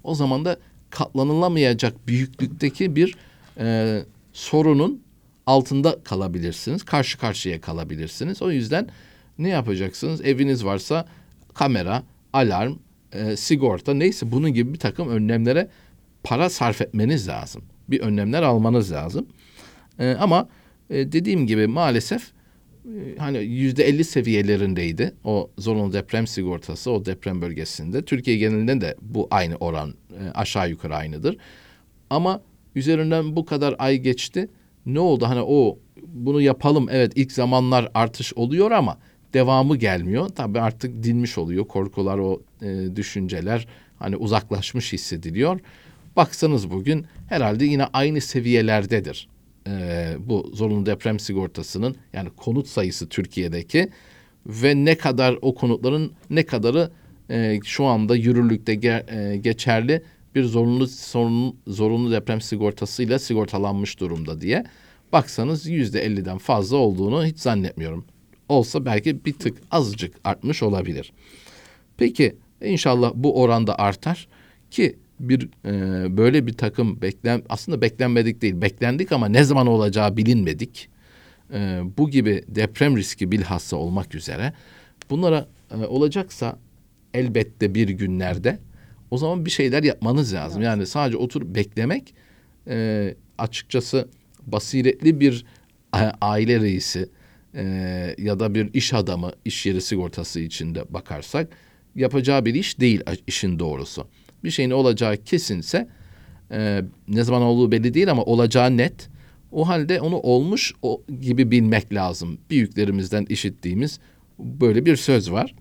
o 0.04 0.14
zaman 0.14 0.44
da 0.44 0.56
katlanılamayacak 0.90 2.08
büyüklükteki 2.08 2.96
bir 2.96 3.16
e, 3.58 3.98
sorunun 4.32 5.02
altında 5.46 6.02
kalabilirsiniz. 6.04 6.82
Karşı 6.82 7.18
karşıya 7.18 7.60
kalabilirsiniz. 7.60 8.42
O 8.42 8.50
yüzden 8.50 8.88
ne 9.38 9.48
yapacaksınız? 9.48 10.20
Eviniz 10.20 10.64
varsa 10.64 11.08
kamera, 11.54 12.02
alarm, 12.32 12.74
e, 13.12 13.36
sigorta 13.36 13.94
neyse 13.94 14.32
bunun 14.32 14.54
gibi 14.54 14.72
bir 14.74 14.78
takım 14.78 15.08
önlemlere 15.08 15.68
para 16.22 16.50
sarf 16.50 16.80
etmeniz 16.80 17.28
lazım. 17.28 17.62
Bir 17.88 18.00
önlemler 18.00 18.42
almanız 18.42 18.92
lazım. 18.92 19.26
E, 19.98 20.10
ama 20.20 20.48
e, 20.90 21.12
dediğim 21.12 21.46
gibi 21.46 21.66
maalesef 21.66 22.22
e, 22.84 23.18
hani 23.18 23.38
yüzde 23.38 23.84
elli 23.84 24.04
seviyelerindeydi 24.04 25.14
o 25.24 25.50
zorunlu 25.58 25.92
deprem 25.92 26.26
sigortası 26.26 26.90
o 26.90 27.04
deprem 27.04 27.42
bölgesinde. 27.42 28.02
Türkiye 28.02 28.36
genelinde 28.36 28.80
de 28.80 28.96
bu 29.02 29.28
aynı 29.30 29.56
oran 29.56 29.94
e, 30.10 30.30
aşağı 30.34 30.70
yukarı 30.70 30.96
aynıdır. 30.96 31.36
Ama 32.10 32.42
üzerinden 32.74 33.36
bu 33.36 33.44
kadar 33.44 33.74
ay 33.78 33.98
geçti. 33.98 34.48
Ne 34.86 35.00
oldu? 35.00 35.24
Hani 35.28 35.40
o 35.42 35.78
bunu 36.06 36.40
yapalım. 36.40 36.88
Evet 36.90 37.12
ilk 37.14 37.32
zamanlar 37.32 37.90
artış 37.94 38.34
oluyor 38.34 38.70
ama 38.70 38.98
devamı 39.34 39.76
gelmiyor. 39.76 40.28
Tabii 40.28 40.60
artık 40.60 41.02
dinmiş 41.02 41.38
oluyor. 41.38 41.68
Korkular, 41.68 42.18
o 42.18 42.42
e, 42.62 42.96
düşünceler 42.96 43.66
hani 43.98 44.16
uzaklaşmış 44.16 44.92
hissediliyor. 44.92 45.60
Baksanız 46.18 46.70
bugün 46.70 47.06
herhalde 47.28 47.64
yine 47.64 47.84
aynı 47.84 48.20
seviyelerdedir. 48.20 49.28
E, 49.66 50.14
bu 50.18 50.50
zorunlu 50.54 50.86
deprem 50.86 51.18
sigortasının 51.18 51.96
yani 52.12 52.30
konut 52.36 52.66
sayısı 52.68 53.08
Türkiye'deki 53.08 53.88
ve 54.46 54.74
ne 54.74 54.98
kadar 54.98 55.38
o 55.42 55.54
konutların 55.54 56.12
ne 56.30 56.46
kadarı 56.46 56.90
e, 57.30 57.60
şu 57.64 57.84
anda 57.84 58.16
yürürlükte 58.16 58.74
ge- 58.74 59.32
e, 59.32 59.36
geçerli 59.36 60.02
bir 60.34 60.44
zorunlu 60.44 60.86
zorunlu, 60.86 61.56
zorunlu 61.66 62.12
deprem 62.12 62.40
sigortasıyla 62.40 63.18
sigortalanmış 63.18 64.00
durumda 64.00 64.40
diye 64.40 64.64
baksanız 65.12 65.66
yüzde 65.66 66.04
elliden 66.04 66.38
fazla 66.38 66.76
olduğunu 66.76 67.24
hiç 67.24 67.38
zannetmiyorum. 67.38 68.04
Olsa 68.48 68.84
belki 68.84 69.24
bir 69.24 69.32
tık 69.32 69.58
azıcık 69.70 70.14
artmış 70.24 70.62
olabilir. 70.62 71.12
Peki 71.96 72.36
inşallah 72.62 73.12
bu 73.14 73.40
oranda 73.42 73.78
artar 73.78 74.28
ki 74.70 74.96
bir 75.20 75.48
e, 75.64 76.16
böyle 76.16 76.46
bir 76.46 76.52
takım 76.52 77.02
beklen 77.02 77.42
aslında 77.48 77.80
beklenmedik 77.80 78.42
değil 78.42 78.62
beklendik 78.62 79.12
ama 79.12 79.28
ne 79.28 79.44
zaman 79.44 79.66
olacağı 79.66 80.16
bilinmedik. 80.16 80.88
E, 81.52 81.80
bu 81.98 82.10
gibi 82.10 82.44
deprem 82.48 82.96
riski 82.96 83.32
bilhassa 83.32 83.76
olmak 83.76 84.14
üzere 84.14 84.52
bunlara 85.10 85.48
e, 85.70 85.76
olacaksa 85.86 86.58
elbette 87.14 87.74
bir 87.74 87.88
günlerde 87.88 88.58
o 89.10 89.18
zaman 89.18 89.44
bir 89.44 89.50
şeyler 89.50 89.82
yapmanız 89.82 90.34
lazım. 90.34 90.62
Yani 90.62 90.86
sadece 90.86 91.16
oturup 91.16 91.54
beklemek 91.54 92.14
e, 92.68 93.14
açıkçası 93.38 94.08
basiretli 94.46 95.20
bir 95.20 95.44
a- 95.92 96.12
aile 96.20 96.60
reisi 96.60 97.08
e, 97.54 97.64
ya 98.18 98.40
da 98.40 98.54
bir 98.54 98.74
iş 98.74 98.94
adamı 98.94 99.32
iş 99.44 99.66
yeri 99.66 99.80
sigortası 99.80 100.40
içinde 100.40 100.82
bakarsak 100.90 101.48
yapacağı 101.94 102.44
bir 102.44 102.54
iş 102.54 102.80
değil 102.80 103.00
işin 103.26 103.58
doğrusu. 103.58 104.06
Bir 104.44 104.50
şeyin 104.50 104.70
olacağı 104.70 105.16
kesinse 105.16 105.88
e, 106.50 106.82
ne 107.08 107.24
zaman 107.24 107.42
olduğu 107.42 107.72
belli 107.72 107.94
değil 107.94 108.10
ama 108.10 108.22
olacağı 108.22 108.76
net. 108.76 109.08
O 109.52 109.68
halde 109.68 110.00
onu 110.00 110.16
olmuş 110.16 110.72
o 110.82 111.02
gibi 111.20 111.50
bilmek 111.50 111.94
lazım. 111.94 112.38
Büyüklerimizden 112.50 113.26
işittiğimiz 113.28 114.00
böyle 114.38 114.86
bir 114.86 114.96
söz 114.96 115.32
var. 115.32 115.54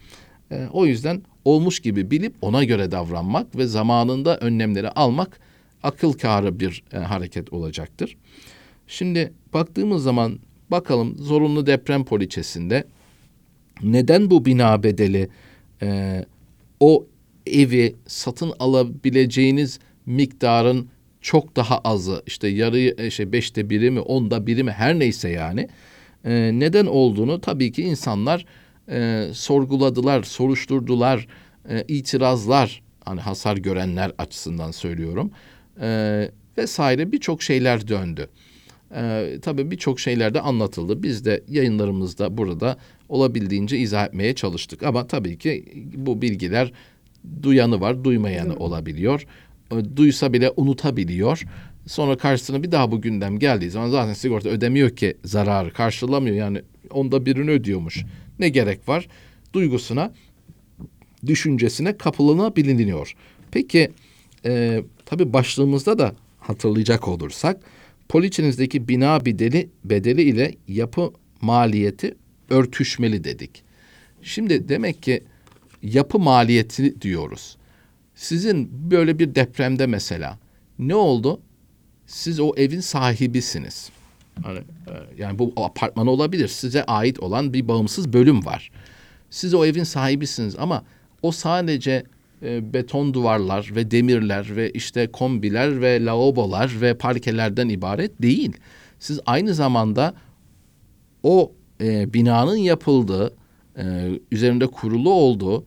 E, 0.52 0.68
o 0.74 0.86
yüzden 0.86 1.22
olmuş 1.46 1.80
gibi 1.80 2.12
bilip 2.12 2.34
ona 2.42 2.64
göre 2.64 2.92
davranmak 2.92 3.56
ve 3.56 3.68
zamanında 3.68 4.38
önlemleri 4.38 4.90
almak 4.90 5.40
akıl 5.84 6.14
kârı 6.14 6.60
bir 6.60 6.84
e, 6.94 6.98
hareket 6.98 7.54
olacaktır. 7.54 8.18
Şimdi 8.88 9.34
baktığımız 9.54 10.04
zaman 10.04 10.40
bakalım 10.72 11.18
zorunlu 11.18 11.66
deprem 11.66 12.06
poliçesinde 12.06 12.84
neden 13.84 14.30
bu 14.30 14.46
bina 14.46 14.84
bedeli 14.84 15.30
e, 15.82 16.26
o 16.80 17.06
evi 17.48 17.96
satın 18.08 18.54
alabileceğiniz 18.60 19.80
miktarın 20.06 20.90
çok 21.22 21.56
daha 21.56 21.78
azı 21.80 22.24
işte 22.28 22.48
yarı 22.48 22.80
e, 23.02 23.10
şey 23.10 23.32
beşte 23.32 23.70
biri 23.70 23.92
mi 23.92 24.00
onda 24.00 24.48
biri 24.48 24.64
mi 24.64 24.72
her 24.72 25.00
neyse 25.00 25.30
yani 25.30 25.68
e, 26.26 26.52
neden 26.54 26.86
olduğunu 26.86 27.42
tabii 27.42 27.72
ki 27.72 27.84
insanlar 27.84 28.46
e, 28.90 29.28
sorguladılar, 29.34 30.24
soruşturdular, 30.24 31.28
e, 31.70 31.84
itirazlar 31.88 32.82
hani 33.06 33.22
hasar 33.22 33.58
görenler 33.58 34.12
açısından 34.18 34.72
söylüyorum 34.72 35.32
e, 35.82 36.32
vesaire 36.58 37.12
birçok 37.12 37.44
şeyler 37.44 37.88
döndü. 37.88 38.30
E, 38.96 39.38
tabii 39.42 39.72
birçok 39.72 40.00
şeyler 40.00 40.34
de 40.34 40.42
anlatıldı. 40.42 41.04
Biz 41.04 41.26
de 41.26 41.44
yayınlarımızda 41.48 42.38
burada 42.38 42.78
olabildiğince 43.10 43.78
izah 43.78 44.06
etmeye 44.06 44.36
çalıştık. 44.36 44.84
Ama 44.84 45.08
tabii 45.08 45.38
ki 45.38 45.66
bu 45.96 46.22
bilgiler 46.22 46.72
duyanı 47.44 47.82
var, 47.82 48.04
duymayanı 48.04 48.56
olabiliyor. 48.56 49.26
E, 49.72 49.96
Duysa 49.96 50.34
bile 50.34 50.52
unutabiliyor. 50.56 51.44
Sonra 51.88 52.18
karşısına 52.18 52.64
bir 52.64 52.72
daha 52.72 52.92
bu 52.92 53.02
gündem 53.02 53.40
geldiği 53.40 53.70
zaman 53.70 53.90
zaten 53.90 54.14
sigorta 54.14 54.50
ödemiyor 54.50 54.90
ki 54.90 55.18
zararı 55.26 55.74
karşılamıyor. 55.74 56.36
Yani 56.36 56.62
onda 56.92 57.26
birini 57.26 57.52
ödüyormuş. 57.52 58.06
Ne 58.40 58.50
gerek 58.50 58.90
var? 58.90 59.08
Duygusuna, 59.54 60.14
düşüncesine 61.26 61.98
kapılanabiliniyor. 61.98 63.14
Peki 63.52 63.92
e, 64.46 64.84
tabii 65.06 65.34
başlığımızda 65.34 66.00
da 66.00 66.16
hatırlayacak 66.40 67.08
olursak 67.08 67.62
poliçenizdeki 68.10 68.88
bina 68.88 69.26
bedeli, 69.26 69.70
bedeli 69.86 70.22
ile 70.22 70.56
yapı 70.68 71.12
maliyeti 71.42 72.16
örtüşmeli 72.50 73.24
dedik. 73.24 73.64
Şimdi 74.22 74.70
demek 74.70 75.04
ki 75.04 75.24
yapı 75.94 76.20
maliyeti 76.20 77.02
diyoruz. 77.02 77.58
Sizin 78.16 78.70
böyle 78.92 79.20
bir 79.20 79.36
depremde 79.36 79.88
mesela 79.88 80.38
ne 80.80 80.96
oldu? 80.96 81.42
Siz 82.06 82.40
o 82.40 82.54
evin 82.58 82.80
sahibisiniz. 82.80 83.90
E, 84.38 84.52
yani 85.18 85.40
bu 85.40 85.54
apartman 85.58 86.08
olabilir. 86.08 86.48
Size 86.48 86.84
ait 86.84 87.20
olan 87.20 87.54
bir 87.54 87.68
bağımsız 87.68 88.14
bölüm 88.14 88.46
var. 88.46 88.72
Siz 89.30 89.54
o 89.54 89.66
evin 89.66 89.84
sahibisiniz 89.84 90.56
ama 90.60 90.84
o 91.22 91.32
sadece 91.32 92.04
e, 92.44 92.74
beton 92.74 93.14
duvarlar 93.14 93.72
ve 93.76 93.92
demirler 93.92 94.56
ve 94.56 94.72
işte 94.72 95.08
kombiler 95.08 95.82
ve 95.82 96.06
lavabolar 96.06 96.82
ve 96.82 96.98
parkelerden 96.98 97.70
ibaret 97.70 98.22
değil. 98.22 98.54
Siz 99.00 99.20
aynı 99.26 99.54
zamanda 99.54 100.14
o 101.24 101.52
e, 101.82 102.14
binanın 102.14 102.56
yapıldığı, 102.56 103.34
e, 103.78 104.10
üzerinde 104.32 104.68
kurulu 104.68 105.12
olduğu 105.12 105.66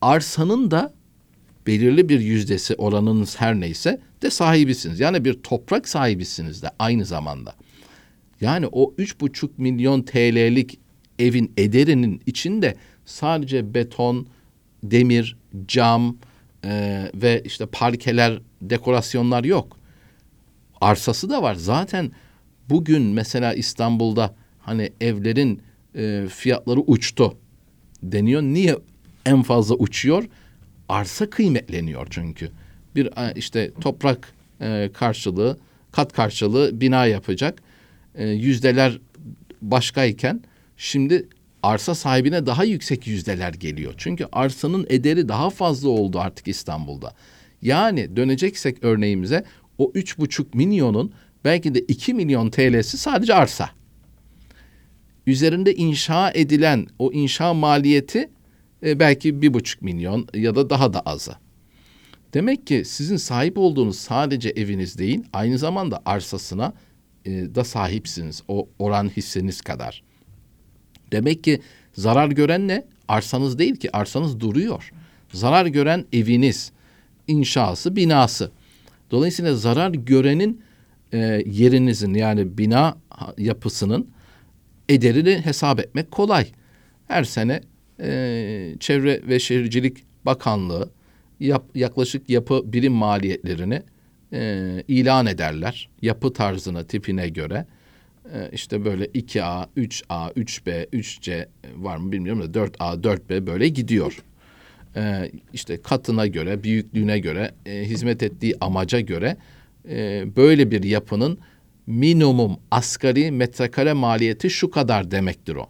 arsanın 0.00 0.70
da 0.70 0.92
belirli 1.66 2.08
bir 2.08 2.20
yüzdesi 2.20 2.74
oranınız 2.74 3.40
her 3.40 3.60
neyse 3.60 4.00
de 4.22 4.30
sahibisiniz. 4.30 5.00
Yani 5.00 5.24
bir 5.24 5.34
toprak 5.34 5.88
sahibisiniz 5.88 6.62
de 6.62 6.70
aynı 6.78 7.04
zamanda. 7.04 7.54
Yani 8.40 8.66
o 8.72 8.94
üç 8.98 9.20
buçuk 9.20 9.58
milyon 9.58 10.02
TL'lik 10.02 10.78
evin 11.18 11.52
ederinin 11.56 12.22
içinde 12.26 12.76
sadece 13.04 13.74
beton, 13.74 14.26
demir, 14.82 15.36
cam 15.68 16.16
e, 16.64 17.10
ve 17.14 17.42
işte 17.44 17.66
parkeler, 17.66 18.40
dekorasyonlar 18.62 19.44
yok. 19.44 19.76
Arsası 20.80 21.30
da 21.30 21.42
var. 21.42 21.54
Zaten 21.54 22.12
bugün 22.68 23.02
mesela 23.02 23.54
İstanbul'da 23.54 24.34
hani 24.60 24.90
evlerin 25.00 25.62
e, 25.94 26.26
fiyatları 26.28 26.80
uçtu 26.80 27.36
deniyor. 28.02 28.42
Niye 28.42 28.76
en 29.26 29.42
fazla 29.42 29.74
uçuyor? 29.74 30.24
Arsa 30.88 31.30
kıymetleniyor 31.30 32.06
çünkü. 32.10 32.50
Bir 32.94 33.08
işte 33.36 33.70
toprak 33.80 34.32
e, 34.60 34.90
karşılığı, 34.94 35.58
kat 35.92 36.12
karşılığı 36.12 36.80
bina 36.80 37.06
yapacak. 37.06 37.62
E, 38.14 38.28
yüzdeler 38.28 38.98
başkayken 39.62 40.40
şimdi 40.76 41.28
arsa 41.62 41.94
sahibine 41.94 42.46
daha 42.46 42.64
yüksek 42.64 43.06
yüzdeler 43.06 43.52
geliyor. 43.52 43.94
Çünkü 43.96 44.26
arsanın 44.32 44.86
ederi 44.88 45.28
daha 45.28 45.50
fazla 45.50 45.88
oldu 45.88 46.18
artık 46.20 46.48
İstanbul'da. 46.48 47.14
Yani 47.62 48.16
döneceksek 48.16 48.84
örneğimize 48.84 49.44
o 49.78 49.92
üç 49.94 50.18
buçuk 50.18 50.54
milyonun 50.54 51.12
belki 51.44 51.74
de 51.74 51.80
iki 51.80 52.14
milyon 52.14 52.50
TL'si 52.50 52.98
sadece 52.98 53.34
arsa. 53.34 53.70
üzerinde 55.26 55.74
inşa 55.74 56.30
edilen 56.34 56.86
o 56.98 57.12
inşa 57.12 57.54
maliyeti 57.54 58.30
e, 58.82 59.00
belki 59.00 59.42
bir 59.42 59.54
buçuk 59.54 59.82
milyon 59.82 60.26
ya 60.34 60.54
da 60.54 60.70
daha 60.70 60.92
da 60.92 61.00
azı. 61.00 61.32
Demek 62.34 62.66
ki 62.66 62.82
sizin 62.84 63.16
sahip 63.16 63.58
olduğunuz 63.58 63.96
sadece 63.98 64.48
eviniz 64.48 64.98
değil, 64.98 65.22
aynı 65.32 65.58
zamanda 65.58 66.02
arsasına 66.04 66.72
e, 67.24 67.30
da 67.30 67.64
sahipsiniz. 67.64 68.42
O 68.48 68.68
oran 68.78 69.08
hisseniz 69.08 69.60
kadar. 69.60 70.02
Demek 71.12 71.44
ki 71.44 71.60
zarar 71.92 72.28
gören 72.28 72.68
ne? 72.68 72.86
Arsanız 73.08 73.58
değil 73.58 73.76
ki, 73.76 73.96
arsanız 73.96 74.40
duruyor. 74.40 74.92
Zarar 75.32 75.66
gören 75.66 76.06
eviniz, 76.12 76.72
inşası, 77.28 77.96
binası. 77.96 78.50
Dolayısıyla 79.10 79.54
zarar 79.54 79.90
görenin 79.90 80.62
e, 81.12 81.18
yerinizin 81.46 82.14
yani 82.14 82.58
bina 82.58 82.96
yapısının 83.38 84.10
ederini 84.88 85.40
hesap 85.44 85.80
etmek 85.80 86.10
kolay. 86.10 86.46
Her 87.08 87.24
sene 87.24 87.60
e, 88.00 88.74
Çevre 88.80 89.20
ve 89.28 89.38
Şehircilik 89.38 90.04
Bakanlığı 90.26 90.90
yap, 91.40 91.64
yaklaşık 91.74 92.30
yapı 92.30 92.72
birim 92.72 92.92
maliyetlerini 92.92 93.82
e, 94.32 94.82
ilan 94.88 95.26
ederler. 95.26 95.88
Yapı 96.02 96.32
tarzına, 96.32 96.84
tipine 96.84 97.28
göre. 97.28 97.66
E, 98.34 98.50
işte 98.52 98.84
böyle 98.84 99.04
2A, 99.04 99.66
3A, 99.76 100.32
3B, 100.32 100.86
3C 100.86 101.48
var 101.76 101.96
mı 101.96 102.12
bilmiyorum 102.12 102.54
da 102.54 102.58
4A, 102.58 103.02
4B 103.02 103.46
böyle 103.46 103.68
gidiyor. 103.68 104.22
E, 104.96 105.30
işte 105.52 105.82
katına 105.82 106.26
göre, 106.26 106.62
büyüklüğüne 106.62 107.18
göre, 107.18 107.50
e, 107.66 107.84
hizmet 107.84 108.22
ettiği 108.22 108.54
amaca 108.60 109.00
göre 109.00 109.36
e, 109.88 110.24
böyle 110.36 110.70
bir 110.70 110.82
yapının 110.82 111.38
minimum 111.86 112.56
asgari 112.70 113.30
metrekare 113.30 113.92
maliyeti 113.92 114.50
şu 114.50 114.70
kadar 114.70 115.10
demektir 115.10 115.56
o. 115.56 115.66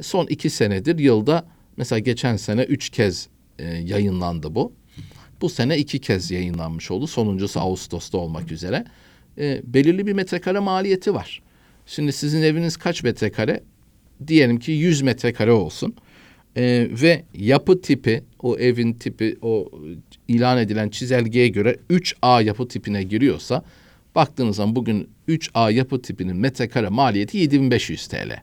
Son 0.00 0.26
iki 0.26 0.50
senedir 0.50 0.98
yılda 0.98 1.46
mesela 1.76 1.98
geçen 1.98 2.36
sene 2.36 2.62
üç 2.62 2.90
kez 2.90 3.28
e, 3.58 3.64
yayınlandı 3.64 4.54
bu. 4.54 4.72
Bu 5.40 5.48
sene 5.48 5.78
iki 5.78 5.98
kez 5.98 6.30
yayınlanmış 6.30 6.90
oldu. 6.90 7.06
Sonuncusu 7.06 7.60
Ağustos'ta 7.60 8.18
olmak 8.18 8.52
üzere. 8.52 8.84
E, 9.38 9.60
belirli 9.64 10.06
bir 10.06 10.12
metrekare 10.12 10.58
maliyeti 10.58 11.14
var. 11.14 11.42
Şimdi 11.86 12.12
sizin 12.12 12.42
eviniz 12.42 12.76
kaç 12.76 13.02
metrekare? 13.02 13.62
Diyelim 14.26 14.58
ki 14.58 14.72
100 14.72 15.02
metrekare 15.02 15.52
olsun. 15.52 15.94
E, 16.56 16.88
ve 17.02 17.24
yapı 17.34 17.80
tipi, 17.80 18.24
o 18.38 18.58
evin 18.58 18.92
tipi, 18.92 19.36
o 19.42 19.70
ilan 20.28 20.58
edilen 20.58 20.88
çizelgeye 20.88 21.48
göre 21.48 21.78
3A 21.90 22.44
yapı 22.44 22.68
tipine 22.68 23.02
giriyorsa 23.02 23.64
baktığınız 24.14 24.56
zaman 24.56 24.76
bugün 24.76 25.08
3A 25.28 25.72
yapı 25.72 26.02
tipinin 26.02 26.36
metrekare 26.36 26.88
maliyeti 26.88 27.38
7500 27.38 28.06
TL. 28.06 28.42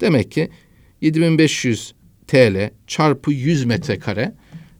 Demek 0.00 0.30
ki 0.30 0.50
7500 1.00 1.94
TL 2.26 2.70
çarpı 2.86 3.32
100 3.32 3.64
metrekare 3.64 4.32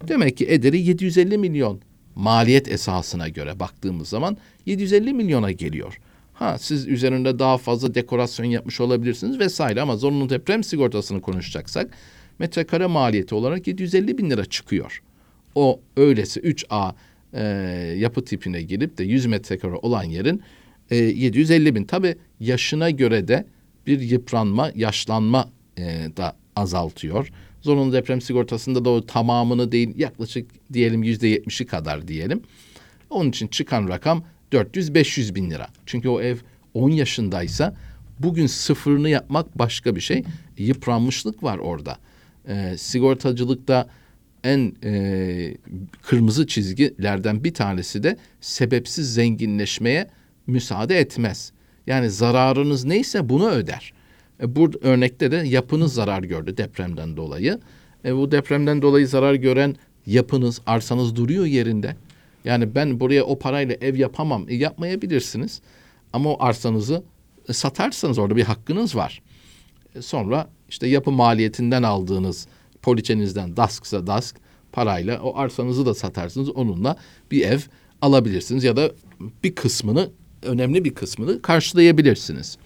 demek 0.08 0.36
ki 0.36 0.46
ederi 0.48 0.80
750 0.80 1.38
milyon 1.38 1.80
maliyet 2.14 2.68
esasına 2.68 3.28
göre 3.28 3.60
baktığımız 3.60 4.08
zaman 4.08 4.36
750 4.66 5.12
milyona 5.12 5.52
geliyor. 5.52 5.98
Ha 6.34 6.58
siz 6.58 6.88
üzerinde 6.88 7.38
daha 7.38 7.58
fazla 7.58 7.94
dekorasyon 7.94 8.46
yapmış 8.46 8.80
olabilirsiniz 8.80 9.38
vesaire 9.38 9.80
ama 9.80 9.96
zorunlu 9.96 10.28
deprem 10.28 10.64
sigortasını 10.64 11.20
konuşacaksak 11.20 11.90
metrekare 12.38 12.86
maliyeti 12.86 13.34
olarak 13.34 13.66
750 13.66 14.18
bin 14.18 14.30
lira 14.30 14.44
çıkıyor. 14.44 15.02
O 15.54 15.80
öylesi 15.96 16.40
3A 16.40 16.94
e, 17.32 17.42
yapı 17.98 18.24
tipine 18.24 18.62
girip 18.62 18.98
de 18.98 19.04
100 19.04 19.26
metrekare 19.26 19.74
olan 19.74 20.04
yerin 20.04 20.42
e, 20.90 20.96
750 20.96 21.74
bin. 21.74 21.84
Tabi 21.84 22.16
yaşına 22.40 22.90
göre 22.90 23.28
de 23.28 23.46
bir 23.86 24.00
yıpranma, 24.00 24.72
yaşlanma 24.74 25.50
e, 25.78 25.82
da 26.16 26.36
azaltıyor. 26.56 27.28
Zorunlu 27.62 27.92
deprem 27.92 28.20
sigortasında 28.20 28.84
da 28.84 28.90
o 28.90 29.06
tamamını 29.06 29.72
değil 29.72 29.98
yaklaşık 29.98 30.50
diyelim 30.72 31.02
yüzde 31.02 31.28
yetmişi 31.28 31.66
kadar 31.66 32.08
diyelim. 32.08 32.42
Onun 33.10 33.28
için 33.28 33.48
çıkan 33.48 33.88
rakam 33.88 34.24
400-500 34.52 35.34
bin 35.34 35.50
lira. 35.50 35.68
Çünkü 35.86 36.08
o 36.08 36.20
ev 36.20 36.36
10 36.74 36.90
yaşındaysa 36.90 37.74
bugün 38.18 38.46
sıfırını 38.46 39.08
yapmak 39.08 39.58
başka 39.58 39.96
bir 39.96 40.00
şey. 40.00 40.24
Yıpranmışlık 40.58 41.42
var 41.42 41.58
orada. 41.58 41.98
E, 42.48 42.74
sigortacılıkta 42.78 43.88
en 44.44 44.74
e, 44.84 45.56
kırmızı 46.02 46.46
çizgilerden 46.46 47.44
bir 47.44 47.54
tanesi 47.54 48.02
de 48.02 48.16
sebepsiz 48.40 49.14
zenginleşmeye 49.14 50.10
müsaade 50.46 50.98
etmez. 50.98 51.52
Yani 51.86 52.10
zararınız 52.10 52.84
neyse 52.84 53.28
bunu 53.28 53.50
öder. 53.50 53.92
E, 54.42 54.56
bu 54.56 54.70
örnekte 54.80 55.30
de 55.30 55.36
yapınız 55.36 55.94
zarar 55.94 56.22
gördü 56.22 56.56
depremden 56.56 57.16
dolayı. 57.16 57.60
E, 58.04 58.16
bu 58.16 58.30
depremden 58.30 58.82
dolayı 58.82 59.08
zarar 59.08 59.34
gören 59.34 59.76
yapınız, 60.06 60.60
arsanız 60.66 61.16
duruyor 61.16 61.46
yerinde. 61.46 61.96
Yani 62.44 62.74
ben 62.74 63.00
buraya 63.00 63.24
o 63.24 63.38
parayla 63.38 63.76
ev 63.80 63.96
yapamam. 63.96 64.48
E, 64.48 64.54
yapmayabilirsiniz. 64.54 65.60
Ama 66.12 66.30
o 66.30 66.36
arsanızı 66.40 67.02
e, 67.48 67.52
satarsanız 67.52 68.18
orada 68.18 68.36
bir 68.36 68.42
hakkınız 68.42 68.96
var. 68.96 69.22
E, 69.94 70.02
sonra 70.02 70.48
işte 70.68 70.88
yapı 70.88 71.10
maliyetinden 71.10 71.82
aldığınız 71.82 72.46
poliçenizden 72.82 73.56
DASK'sa 73.56 74.06
DASK 74.06 74.36
parayla 74.72 75.22
o 75.22 75.36
arsanızı 75.36 75.86
da 75.86 75.94
satarsınız. 75.94 76.50
Onunla 76.50 76.96
bir 77.30 77.42
ev 77.42 77.58
alabilirsiniz 78.02 78.64
ya 78.64 78.76
da 78.76 78.92
bir 79.44 79.54
kısmını 79.54 80.10
önemli 80.42 80.84
bir 80.84 80.94
kısmını 80.94 81.42
karşılayabilirsiniz. 81.42 82.58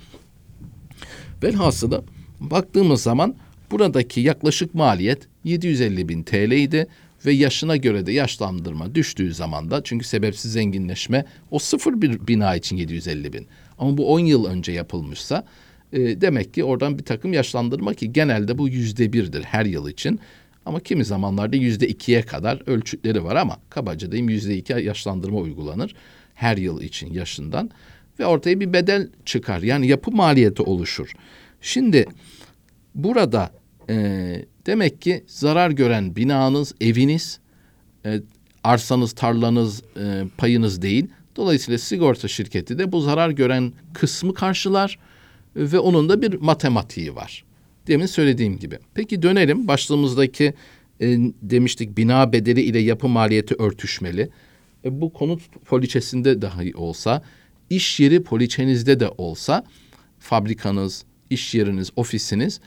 Velhasılı 1.42 2.05
baktığımız 2.40 3.03
zaman 3.03 3.35
buradaki 3.70 4.20
yaklaşık 4.20 4.74
maliyet 4.74 5.29
750 5.44 6.09
bin 6.09 6.22
TL 6.22 6.53
idi 6.53 6.87
ve 7.26 7.33
yaşına 7.33 7.76
göre 7.76 8.07
de 8.07 8.12
yaşlandırma 8.12 8.94
düştüğü 8.94 9.35
zaman 9.35 9.70
da 9.70 9.85
çünkü 9.85 10.07
sebepsiz 10.07 10.53
zenginleşme 10.53 11.24
o 11.50 11.59
sıfır 11.59 12.03
bir 12.03 12.26
bina 12.26 12.57
için 12.57 12.76
750 12.76 13.33
bin. 13.33 13.46
Ama 13.79 13.96
bu 13.96 14.12
10 14.12 14.20
yıl 14.20 14.44
önce 14.44 14.72
yapılmışsa 14.72 15.44
e, 15.92 16.20
demek 16.20 16.55
ki 16.55 16.64
oradan 16.64 16.98
bir 16.98 17.05
takım 17.05 17.33
yaşlandırma 17.33 17.94
ki 17.94 18.12
genelde 18.12 18.59
bu 18.59 18.68
yüzde 18.68 19.12
birdir 19.12 19.42
her 19.42 19.64
yıl 19.64 19.88
için. 19.88 20.20
Ama 20.66 20.81
kimi 20.81 21.05
zamanlarda 21.05 21.57
yüzde 21.57 21.88
ikiye 21.88 22.22
kadar 22.22 22.62
ölçütleri 22.66 23.24
var 23.24 23.37
ama 23.37 23.57
kabaca 23.70 24.12
diyeyim 24.12 24.29
yüzde 24.29 24.57
iki 24.57 24.72
yaşlandırma 24.72 25.38
uygulanır 25.38 25.94
her 26.35 26.57
yıl 26.57 26.81
için 26.81 27.12
yaşından 27.12 27.70
ve 28.20 28.26
ortaya 28.26 28.61
bir 28.61 28.72
bedel 28.72 29.09
çıkar. 29.24 29.62
Yani 29.62 29.87
yapı 29.87 30.11
maliyeti 30.11 30.62
oluşur. 30.62 31.12
Şimdi 31.61 32.06
burada 32.94 33.50
e, 33.88 33.94
demek 34.66 35.02
ki 35.02 35.24
zarar 35.26 35.70
gören 35.70 36.16
binanız, 36.16 36.74
eviniz, 36.80 37.40
e, 38.06 38.20
arsanız, 38.64 39.12
tarlanız, 39.12 39.83
e, 39.96 40.24
payınız 40.38 40.83
değil. 40.83 41.06
Dolayısıyla 41.37 41.78
sigorta 41.78 42.28
şirketi 42.28 42.78
de 42.78 42.92
bu 42.92 43.00
zarar 43.00 43.30
gören 43.30 43.72
kısmı 43.94 44.35
karşılar 44.35 44.98
ve 45.56 45.78
onun 45.78 46.09
da 46.09 46.22
bir 46.22 46.35
matematiği 46.35 47.14
var. 47.16 47.44
Demin 47.87 48.06
söylediğim 48.06 48.59
gibi. 48.59 48.78
Peki 48.94 49.22
dönelim 49.22 49.68
başlığımızdaki 49.68 50.54
e, 51.00 51.06
demiştik 51.42 51.96
bina 51.96 52.33
bedeli 52.33 52.61
ile 52.61 52.78
yapı 52.78 53.09
maliyeti 53.09 53.54
örtüşmeli. 53.54 54.30
E, 54.85 55.00
bu 55.00 55.12
konut 55.12 55.42
poliçesinde 55.64 56.42
dahi 56.42 56.74
olsa, 56.74 57.22
iş 57.70 58.00
yeri 58.00 58.22
poliçenizde 58.22 59.00
de 59.00 59.09
olsa, 59.09 59.64
fabrikanız, 60.18 61.04
iş 61.30 61.54
yeriniz, 61.54 61.90
ofisiniz, 61.96 62.61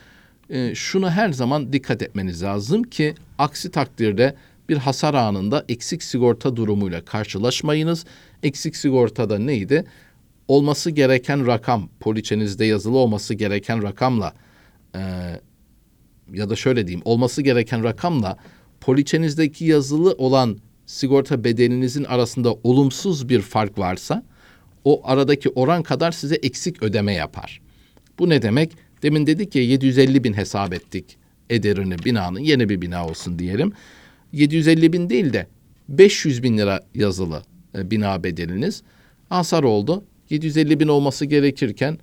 e, 0.50 0.76
şunu 0.76 1.10
her 1.10 1.30
zaman 1.30 1.74
dikkat 1.74 2.02
etmeniz 2.02 2.44
lazım 2.44 2.84
ki 2.84 3.16
aksi 3.38 3.72
takdirde 3.72 4.36
bir 4.70 4.78
hasar 4.78 5.14
anında 5.14 5.66
eksik 5.70 6.04
sigorta 6.04 6.56
durumuyla 6.56 7.06
karşılaşmayınız. 7.06 8.06
Eksik 8.44 8.76
sigortada 8.76 9.40
neydi? 9.40 9.86
Olması 10.48 10.92
gereken 10.92 11.48
rakam, 11.48 11.90
poliçenizde 12.00 12.66
yazılı 12.66 12.98
olması 12.98 13.34
gereken 13.34 13.84
rakamla 13.84 14.34
e, 14.96 15.00
ya 16.34 16.50
da 16.50 16.56
şöyle 16.56 16.88
diyeyim, 16.88 17.02
olması 17.06 17.42
gereken 17.42 17.84
rakamla 17.84 18.38
poliçenizdeki 18.82 19.66
yazılı 19.66 20.12
olan 20.12 20.58
sigorta 20.86 21.44
bedelinizin 21.44 22.04
arasında 22.04 22.54
olumsuz 22.54 23.30
bir 23.30 23.42
fark 23.42 23.80
varsa 23.80 24.24
o 24.86 25.02
aradaki 25.04 25.50
oran 25.50 25.84
kadar 25.84 26.12
size 26.12 26.36
eksik 26.36 26.84
ödeme 26.84 27.14
yapar. 27.14 27.62
Bu 28.20 28.30
ne 28.30 28.42
demek? 28.42 28.72
Demin 29.04 29.28
dedik 29.28 29.56
ya 29.56 29.64
750 29.64 30.24
bin 30.24 30.34
hesap 30.34 30.74
ettik 30.74 31.18
ederini 31.50 31.96
binanın 32.06 32.40
yeni 32.40 32.70
bir 32.70 32.82
bina 32.82 33.08
olsun 33.08 33.40
diyelim. 33.40 33.74
750 34.32 34.94
bin 34.94 35.10
değil 35.10 35.34
de 35.34 35.48
500 35.90 36.44
bin 36.44 36.58
lira 36.58 36.82
yazılı 36.96 37.44
e, 37.78 37.92
bina 37.92 38.24
bedeliniz 38.24 38.84
hasar 39.30 39.64
oldu. 39.64 40.04
750 40.30 40.80
bin 40.80 40.88
olması 40.88 41.26
gerekirken 41.26 41.98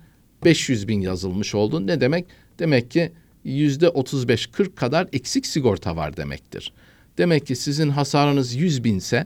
500 0.45 0.87
bin 0.87 1.01
yazılmış 1.01 1.55
oldu. 1.55 1.87
Ne 1.87 2.01
demek? 2.01 2.25
Demek 2.59 2.91
ki 2.91 3.11
yüzde 3.43 3.85
35-40 3.85 4.75
kadar 4.75 5.07
eksik 5.13 5.45
sigorta 5.45 5.95
var 5.95 6.17
demektir. 6.17 6.73
Demek 7.17 7.45
ki 7.47 7.55
sizin 7.55 7.89
hasarınız 7.89 8.55
100 8.55 8.83
binse 8.83 9.25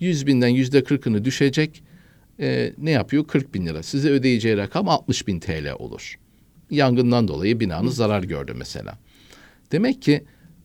100 0.00 0.26
binden 0.26 0.48
yüzde 0.48 0.78
40'ını 0.78 1.24
düşecek. 1.24 1.82
E, 2.40 2.72
ne 2.78 2.90
yapıyor? 2.90 3.26
40 3.26 3.54
bin 3.54 3.66
lira. 3.66 3.82
Size 3.82 4.10
ödeyeceği 4.10 4.56
rakam 4.56 4.88
60 4.88 5.26
bin 5.26 5.40
TL 5.40 5.72
olur. 5.78 6.14
Yangından 6.70 7.28
dolayı 7.28 7.60
binanız 7.60 7.96
zarar 7.96 8.22
gördü 8.22 8.52
mesela. 8.56 8.98
Demek 9.72 10.02
ki 10.02 10.24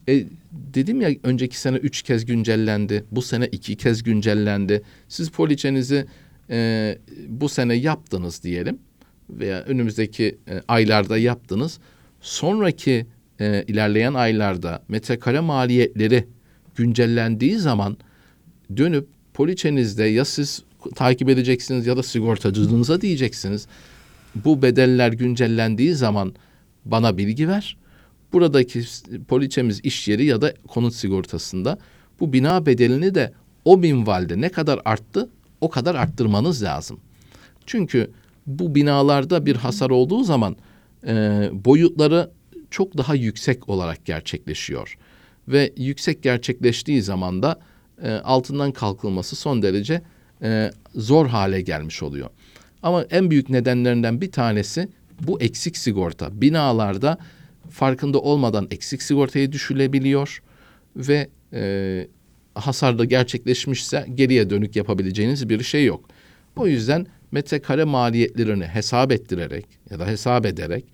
e, 0.09 0.23
dedim 0.51 1.01
ya 1.01 1.09
önceki 1.23 1.59
sene 1.59 1.77
üç 1.77 2.01
kez 2.01 2.25
güncellendi. 2.25 3.05
Bu 3.11 3.21
sene 3.21 3.47
iki 3.47 3.75
kez 3.75 4.03
güncellendi. 4.03 4.81
Siz 5.07 5.29
poliçenizi 5.29 6.05
e, 6.49 6.97
bu 7.27 7.49
sene 7.49 7.73
yaptınız 7.73 8.43
diyelim 8.43 8.79
veya 9.29 9.61
önümüzdeki 9.61 10.37
e, 10.47 10.61
aylarda 10.67 11.17
yaptınız. 11.17 11.79
Sonraki 12.21 13.05
e, 13.39 13.63
ilerleyen 13.67 14.13
aylarda 14.13 14.83
metrekare 14.87 15.39
maliyetleri 15.39 16.27
güncellendiği 16.75 17.57
zaman 17.57 17.97
dönüp 18.77 19.07
poliçenizde 19.33 20.03
ya 20.03 20.25
siz 20.25 20.63
takip 20.95 21.29
edeceksiniz 21.29 21.87
ya 21.87 21.97
da 21.97 22.03
sigortacınıza 22.03 23.01
diyeceksiniz. 23.01 23.67
Bu 24.35 24.61
bedeller 24.61 25.11
güncellendiği 25.11 25.93
zaman 25.93 26.33
bana 26.85 27.17
bilgi 27.17 27.47
ver. 27.47 27.77
Buradaki 28.33 28.83
poliçemiz 29.27 29.79
iş 29.83 30.07
yeri 30.07 30.25
ya 30.25 30.41
da 30.41 30.53
konut 30.67 30.93
sigortasında 30.93 31.77
bu 32.19 32.33
bina 32.33 32.65
bedelini 32.65 33.15
de 33.15 33.33
o 33.65 33.77
minvalde 33.77 34.41
ne 34.41 34.49
kadar 34.49 34.79
arttı 34.85 35.29
o 35.61 35.69
kadar 35.69 35.95
arttırmanız 35.95 36.63
lazım. 36.63 36.99
Çünkü 37.65 38.11
bu 38.47 38.75
binalarda 38.75 39.45
bir 39.45 39.55
hasar 39.55 39.89
olduğu 39.89 40.23
zaman 40.23 40.55
e, 41.07 41.49
boyutları 41.53 42.31
çok 42.71 42.97
daha 42.97 43.15
yüksek 43.15 43.69
olarak 43.69 44.05
gerçekleşiyor. 44.05 44.97
Ve 45.47 45.73
yüksek 45.77 46.23
gerçekleştiği 46.23 47.01
zaman 47.01 47.43
da 47.43 47.59
e, 48.03 48.11
altından 48.11 48.71
kalkılması 48.71 49.35
son 49.35 49.61
derece 49.61 50.01
e, 50.43 50.71
zor 50.95 51.27
hale 51.27 51.61
gelmiş 51.61 52.03
oluyor. 52.03 52.29
Ama 52.83 53.03
en 53.03 53.31
büyük 53.31 53.49
nedenlerinden 53.49 54.21
bir 54.21 54.31
tanesi 54.31 54.89
bu 55.21 55.41
eksik 55.41 55.77
sigorta. 55.77 56.41
Binalarda 56.41 57.17
farkında 57.69 58.19
olmadan 58.19 58.67
eksik 58.71 59.01
sigortaya 59.01 59.51
düşülebiliyor 59.51 60.41
ve 60.95 61.29
e, 61.53 62.07
hasarda 62.55 63.05
gerçekleşmişse 63.05 64.05
geriye 64.15 64.49
dönük 64.49 64.75
yapabileceğiniz 64.75 65.49
bir 65.49 65.63
şey 65.63 65.85
yok. 65.85 66.09
O 66.55 66.67
yüzden 66.67 67.07
metrekare 67.31 67.83
maliyetlerini 67.83 68.65
hesap 68.65 69.11
ettirerek 69.11 69.65
ya 69.89 69.99
da 69.99 70.07
hesap 70.07 70.45
ederek 70.45 70.85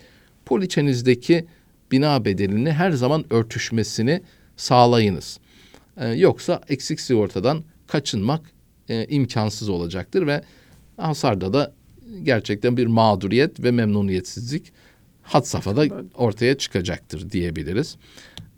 poliçenizdeki 0.45 1.45
bina 1.91 2.25
bedelini 2.25 2.71
her 2.71 2.91
zaman 2.91 3.25
örtüşmesini 3.29 4.21
sağlayınız. 4.57 5.39
Ee, 5.97 6.07
yoksa 6.07 6.62
eksik 6.69 6.99
sigortadan 7.01 7.63
kaçınmak 7.88 8.41
e, 8.89 9.06
imkansız 9.06 9.69
olacaktır 9.69 10.28
ve 10.28 10.41
hasarda 10.97 11.54
da 11.54 11.73
gerçekten 12.23 12.78
bir 12.78 12.88
mağduriyet 12.88 13.63
ve 13.63 13.71
memnuniyetsizlik 13.71 14.71
had 15.21 15.43
safhada 15.43 16.04
ortaya 16.15 16.58
çıkacaktır 16.58 17.30
diyebiliriz. 17.30 17.97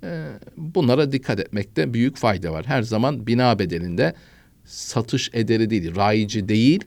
Ee, 0.03 0.25
bunlara 0.57 1.11
dikkat 1.11 1.39
etmekte 1.39 1.93
büyük 1.93 2.17
fayda 2.17 2.53
var. 2.53 2.65
Her 2.65 2.81
zaman 2.81 3.27
bina 3.27 3.59
bedelinde 3.59 4.13
satış 4.65 5.29
ederi 5.33 5.69
değil, 5.69 5.95
rayici 5.95 6.49
değil, 6.49 6.83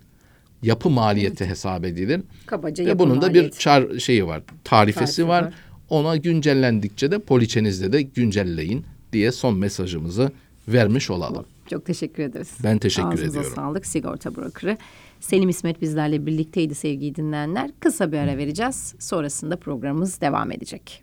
yapı 0.63 0.91
maliyeti 0.91 1.47
hesap 1.47 1.85
edilir. 1.85 2.21
Kabaca 2.47 2.87
Ve 2.87 2.99
bunun 2.99 3.23
da 3.23 3.35
bir 3.35 3.51
çar 3.51 3.99
şeyi 3.99 4.27
var, 4.27 4.43
tarifesi 4.65 5.17
Tarifi 5.17 5.29
var. 5.29 5.43
var. 5.43 5.55
Ona 5.91 6.17
güncellendikçe 6.17 7.11
de 7.11 7.19
poliçenizde 7.19 7.93
de 7.93 8.03
güncelleyin 8.03 8.85
diye 9.13 9.33
son 9.33 9.59
mesajımızı 9.59 10.33
vermiş 10.69 11.11
olalım. 11.11 11.45
Çok 11.73 11.87
teşekkür 11.87 12.23
ederiz. 12.23 12.51
Ben 12.65 12.79
teşekkür 12.79 13.09
Ağzınıza 13.09 13.27
ediyorum. 13.39 13.53
sağlık 13.55 13.87
sigorta 13.87 14.37
brokerı. 14.37 14.77
Selim 15.21 15.49
İsmet 15.49 15.81
bizlerle 15.81 16.27
birlikteydi 16.27 16.75
sevgili 16.75 17.15
dinleyenler. 17.15 17.71
Kısa 17.81 18.13
bir 18.13 18.19
ara 18.19 18.37
vereceğiz. 18.37 18.95
Sonrasında 18.99 19.57
programımız 19.57 20.21
devam 20.21 20.51
edecek. 20.53 21.01